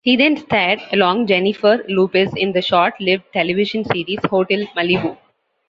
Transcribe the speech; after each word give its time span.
He 0.03 0.15
then 0.17 0.35
starred 0.35 0.79
along 0.93 1.27
Jennifer 1.27 1.85
Lopez 1.87 2.33
in 2.35 2.53
the 2.53 2.61
short-lived 2.63 3.25
television 3.33 3.85
series, 3.85 4.17
"Hotel 4.31 4.61
Malibu". 4.75 5.15